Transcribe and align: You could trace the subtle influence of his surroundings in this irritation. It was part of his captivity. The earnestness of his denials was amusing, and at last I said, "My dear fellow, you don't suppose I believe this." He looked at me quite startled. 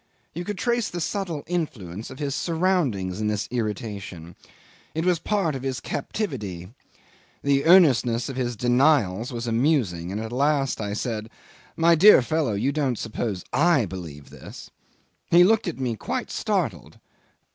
You 0.33 0.45
could 0.45 0.57
trace 0.57 0.89
the 0.89 0.99
subtle 0.99 1.43
influence 1.45 2.09
of 2.09 2.17
his 2.17 2.33
surroundings 2.33 3.21
in 3.21 3.27
this 3.27 3.47
irritation. 3.51 4.35
It 4.95 5.05
was 5.05 5.19
part 5.19 5.53
of 5.53 5.61
his 5.61 5.79
captivity. 5.79 6.73
The 7.43 7.65
earnestness 7.65 8.27
of 8.27 8.35
his 8.35 8.55
denials 8.55 9.31
was 9.31 9.45
amusing, 9.45 10.11
and 10.11 10.19
at 10.19 10.31
last 10.31 10.81
I 10.81 10.93
said, 10.93 11.29
"My 11.77 11.93
dear 11.93 12.23
fellow, 12.23 12.53
you 12.53 12.71
don't 12.71 12.97
suppose 12.97 13.45
I 13.53 13.85
believe 13.85 14.31
this." 14.31 14.71
He 15.29 15.43
looked 15.43 15.67
at 15.67 15.79
me 15.79 15.95
quite 15.95 16.31
startled. 16.31 16.97